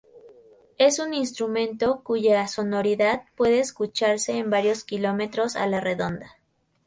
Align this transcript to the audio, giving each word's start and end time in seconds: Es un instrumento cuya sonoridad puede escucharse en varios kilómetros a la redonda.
Es 0.79 0.97
un 0.97 1.13
instrumento 1.13 2.01
cuya 2.03 2.47
sonoridad 2.47 3.21
puede 3.35 3.59
escucharse 3.59 4.35
en 4.35 4.49
varios 4.49 4.83
kilómetros 4.83 5.55
a 5.55 5.67
la 5.67 5.79
redonda. 5.79 6.37